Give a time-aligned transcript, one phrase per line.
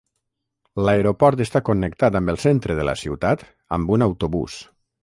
[0.87, 3.47] L'aeroport està connectat amb el centre de la ciutat
[3.79, 4.63] amb un autobús